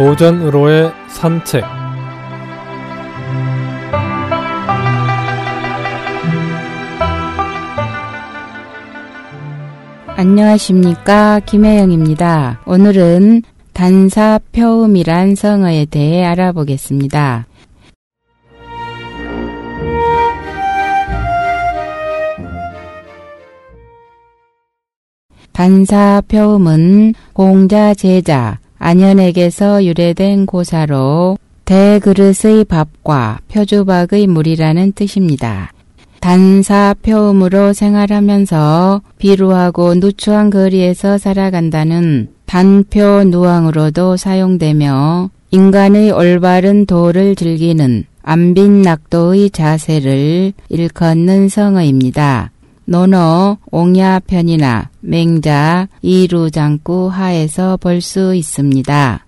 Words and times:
오전으로의 0.00 0.90
산책 1.08 1.62
안녕하십니까 10.16 11.40
김혜영입니다. 11.40 12.62
오늘은 12.64 13.42
단사표음이란 13.74 15.34
성어에 15.34 15.84
대해 15.84 16.24
알아보겠습니다. 16.24 17.46
단사표음은 25.52 27.12
공자 27.34 27.92
제자 27.92 28.60
안현에게서 28.80 29.84
유래된 29.84 30.46
고사로 30.46 31.38
대그릇의 31.66 32.64
밥과 32.64 33.38
표주박의 33.52 34.26
물이라는 34.26 34.92
뜻입니다. 34.92 35.70
단사 36.18 36.94
표음으로 37.02 37.72
생활하면서 37.72 39.02
비루하고 39.18 39.94
누추한 39.94 40.50
거리에서 40.50 41.18
살아간다는 41.18 42.28
단표 42.46 43.22
누왕으로도 43.24 44.16
사용되며 44.16 45.30
인간의 45.50 46.10
올바른 46.10 46.86
도를 46.86 47.36
즐기는 47.36 48.04
안빈낙도의 48.22 49.50
자세를 49.50 50.52
일컫는 50.68 51.48
성어입니다. 51.48 52.50
논어 52.90 53.56
옹야편이나 53.70 54.90
맹자 55.00 55.86
이루장구 56.02 57.06
하에서 57.06 57.76
볼 57.76 58.00
수 58.00 58.34
있습니다. 58.34 59.24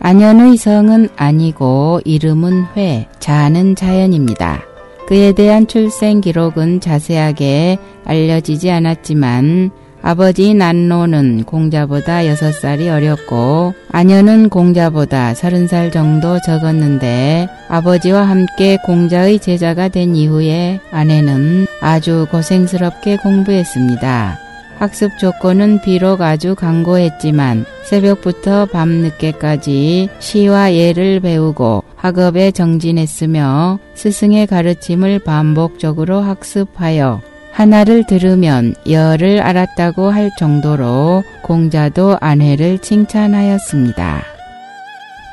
안현의 0.00 0.56
성은 0.56 1.10
아니고 1.14 2.00
이름은 2.06 2.64
회, 2.74 3.06
자는 3.18 3.76
자연입니다. 3.76 4.62
그에 5.06 5.32
대한 5.32 5.66
출생 5.66 6.22
기록은 6.22 6.80
자세하게 6.80 7.76
알려지지 8.06 8.70
않았지만 8.70 9.70
아버지 10.06 10.52
난로는 10.52 11.44
공자보다 11.44 12.24
6살이 12.24 12.92
어렸고 12.92 13.72
아녀는 13.90 14.50
공자보다 14.50 15.32
30살 15.32 15.90
정도 15.90 16.38
적었는데 16.44 17.48
아버지와 17.68 18.28
함께 18.28 18.76
공자의 18.84 19.38
제자가 19.38 19.88
된 19.88 20.14
이후에 20.14 20.80
아내는 20.90 21.66
아주 21.80 22.26
고생스럽게 22.30 23.16
공부했습니다. 23.16 24.38
학습 24.78 25.16
조건은 25.18 25.80
비록 25.80 26.20
아주 26.20 26.54
강고했지만 26.54 27.64
새벽부터 27.84 28.66
밤늦게까지 28.66 30.10
시와 30.18 30.74
예를 30.74 31.20
배우고 31.20 31.82
학업에 31.96 32.50
정진했으며 32.50 33.78
스승의 33.94 34.48
가르침을 34.48 35.20
반복적으로 35.20 36.20
학습하여 36.20 37.22
하나를 37.54 38.04
들으면 38.04 38.74
열을 38.88 39.40
알았다고 39.40 40.10
할 40.10 40.30
정도로 40.36 41.22
공자도 41.42 42.18
아내를 42.20 42.78
칭찬하였습니다. 42.80 44.22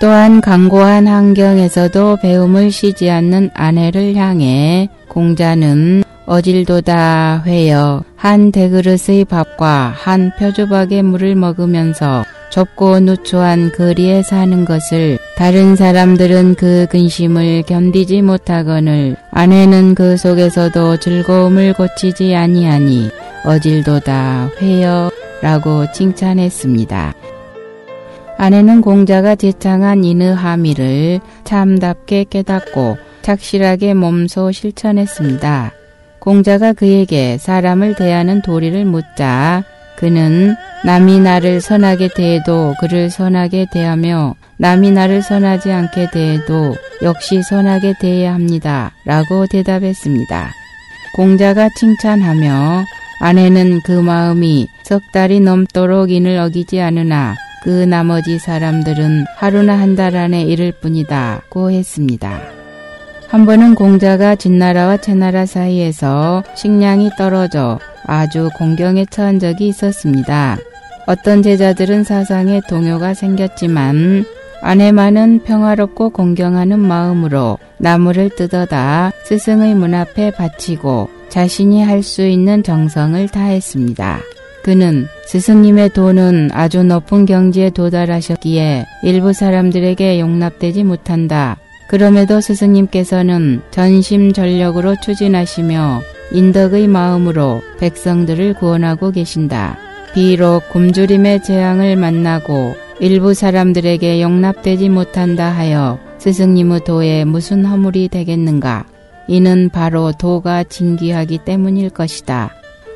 또한 0.00 0.40
강고한 0.40 1.06
환경에서도 1.06 2.16
배움을 2.16 2.70
쉬지 2.72 3.08
않는 3.08 3.50
아내를 3.54 4.16
향해 4.16 4.88
공자는 5.08 6.02
어질도다 6.26 7.44
회여 7.46 8.04
한 8.16 8.52
대그릇의 8.52 9.24
밥과 9.28 9.92
한 9.96 10.32
표주박의 10.38 11.02
물을 11.02 11.34
먹으면서 11.36 12.24
좁고 12.50 13.00
누추한 13.00 13.72
거리에 13.72 14.22
사는 14.22 14.64
것을 14.64 15.18
다른 15.38 15.76
사람들은 15.76 16.56
그 16.56 16.88
근심을 16.90 17.62
견디지 17.62 18.22
못하거늘 18.22 19.14
아내는 19.30 19.94
그 19.94 20.16
속에서도 20.16 20.96
즐거움을 20.96 21.74
고치지 21.74 22.34
아니하니 22.34 23.08
어질도다 23.44 24.50
회여 24.60 25.12
라고 25.40 25.86
칭찬했습니다. 25.92 27.14
아내는 28.36 28.80
공자가 28.80 29.36
제창한 29.36 30.02
인의하미를 30.02 31.20
참답게 31.44 32.24
깨닫고 32.28 32.96
착실하게 33.22 33.94
몸소 33.94 34.50
실천했습니다. 34.50 35.70
공자가 36.18 36.72
그에게 36.72 37.38
사람을 37.38 37.94
대하는 37.94 38.42
도리를 38.42 38.84
묻자 38.84 39.62
그는 39.98 40.54
남이 40.84 41.18
나를 41.18 41.60
선하게 41.60 42.10
대해도 42.14 42.74
그를 42.80 43.10
선하게 43.10 43.66
대하며 43.72 44.36
남이 44.58 44.92
나를 44.92 45.22
선하지 45.22 45.72
않게 45.72 46.10
대해도 46.12 46.76
역시 47.02 47.42
선하게 47.42 47.94
대해야 48.00 48.32
합니다. 48.32 48.92
라고 49.04 49.46
대답했습니다. 49.48 50.52
공자가 51.16 51.68
칭찬하며 51.76 52.84
아내는 53.20 53.80
그 53.84 53.90
마음이 53.90 54.68
석 54.84 55.02
달이 55.12 55.40
넘도록 55.40 56.12
인을 56.12 56.38
어기지 56.38 56.80
않으나 56.80 57.34
그 57.64 57.68
나머지 57.84 58.38
사람들은 58.38 59.24
하루나 59.36 59.76
한 59.80 59.96
달 59.96 60.16
안에 60.16 60.42
이를 60.42 60.70
뿐이다. 60.80 61.42
고 61.50 61.72
했습니다. 61.72 62.40
한 63.26 63.46
번은 63.46 63.74
공자가 63.74 64.36
진나라와 64.36 64.98
채나라 64.98 65.44
사이에서 65.44 66.44
식량이 66.54 67.10
떨어져 67.18 67.80
아주 68.08 68.50
공경에 68.56 69.04
처한 69.04 69.38
적이 69.38 69.68
있었습니다. 69.68 70.56
어떤 71.06 71.42
제자들은 71.42 72.02
사상에 72.04 72.60
동요가 72.68 73.14
생겼지만 73.14 74.24
아내만은 74.60 75.44
평화롭고 75.44 76.10
공경하는 76.10 76.80
마음으로 76.80 77.58
나무를 77.76 78.30
뜯어다 78.30 79.12
스승의 79.24 79.74
문 79.74 79.94
앞에 79.94 80.32
바치고 80.32 81.08
자신이 81.28 81.84
할 81.84 82.02
수 82.02 82.26
있는 82.26 82.62
정성을 82.62 83.28
다했습니다. 83.28 84.18
그는 84.64 85.06
스승님의 85.26 85.90
돈은 85.90 86.50
아주 86.52 86.82
높은 86.82 87.26
경지에 87.26 87.70
도달하셨기에 87.70 88.86
일부 89.02 89.32
사람들에게 89.32 90.18
용납되지 90.18 90.84
못한다. 90.84 91.58
그럼에도 91.88 92.40
스승님께서는 92.40 93.62
전심전력으로 93.70 94.96
추진하시며 95.02 96.02
인덕의 96.32 96.88
마음으로 96.88 97.62
백성들을 97.78 98.54
구원하고 98.54 99.10
계신다. 99.10 99.78
비록 100.14 100.68
굶주림의 100.70 101.42
재앙을 101.42 101.96
만나고 101.96 102.74
일부 103.00 103.34
사람들에게 103.34 104.20
용납되지 104.20 104.88
못한다 104.88 105.46
하여 105.46 105.98
스승님의 106.18 106.84
도에 106.84 107.24
무슨 107.24 107.64
허물이 107.64 108.08
되겠는가? 108.08 108.84
이는 109.28 109.68
바로 109.68 110.12
도가 110.12 110.64
진귀하기 110.64 111.38
때문일 111.44 111.90
것이다. 111.90 112.50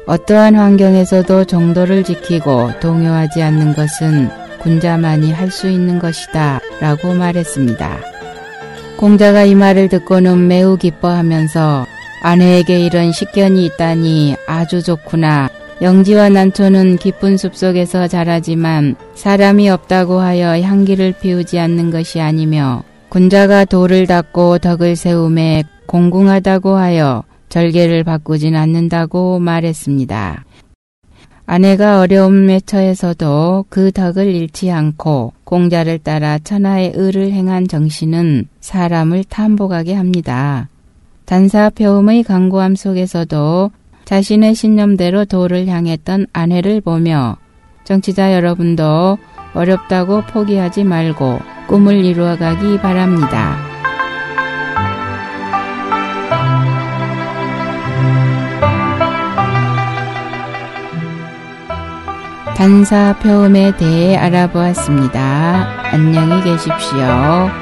어떠한 0.07 0.57
환경에서도 0.57 1.45
정도를 1.45 2.03
지키고 2.03 2.71
동요하지 2.81 3.43
않는 3.43 3.75
것은 3.75 4.29
군자만이 4.61 5.33
할 5.33 5.51
수 5.51 5.69
있는 5.69 5.99
것이다. 5.99 6.61
라고 6.81 7.15
말했습니다. 7.15 7.99
공자가 8.97 9.45
이 9.45 9.55
말을 9.55 9.89
듣고는 9.89 10.49
매우 10.49 10.77
기뻐하면서 10.77 11.87
아내에게 12.23 12.81
이런 12.81 13.13
식견이 13.13 13.67
있다니 13.67 14.37
아주 14.47 14.83
좋구나. 14.83 15.51
영지와 15.83 16.29
난초는 16.29 16.99
깊은 16.99 17.37
숲속에서 17.37 18.07
자라지만 18.07 18.95
사람이 19.15 19.69
없다고 19.69 20.21
하여 20.21 20.61
향기를 20.61 21.15
피우지 21.21 21.59
않는 21.59 21.91
것이 21.91 22.21
아니며 22.21 22.85
군자가 23.09 23.65
돌을 23.65 24.07
닦고 24.07 24.59
덕을 24.59 24.95
세움에 24.95 25.65
공궁하다고 25.87 26.77
하여 26.77 27.25
절개를 27.49 28.05
바꾸진 28.05 28.55
않는다고 28.55 29.41
말했습니다. 29.41 30.45
아내가 31.45 32.01
어려움에 32.01 32.61
처해서도 32.61 33.67
그 33.69 33.91
덕을 33.91 34.27
잃지 34.35 34.71
않고 34.71 35.33
공자를 35.45 35.99
따라 35.99 36.39
천하의 36.39 36.93
의를 36.95 37.33
행한 37.33 37.67
정신은 37.67 38.47
사람을 38.61 39.25
탐복하게 39.25 39.95
합니다. 39.95 40.69
단사표음의 41.33 42.25
강고함 42.25 42.75
속에서도 42.75 43.71
자신의 44.05 44.55
신념대로 44.55 45.25
도를 45.25 45.67
향했던 45.67 46.27
아내를 46.35 46.83
보며 46.83 47.39
정치자 47.85 48.35
여러분도 48.35 49.17
어렵다고 49.55 50.25
포기하지 50.27 50.85
말고 50.85 51.41
꿈을 51.69 52.05
이루어가기 52.05 52.77
바랍니다. 52.81 53.57
단사표음에 62.55 63.79
대해 63.79 64.17
알아보았습니다. 64.17 65.93
안녕히 65.93 66.45
계십시오. 66.45 67.62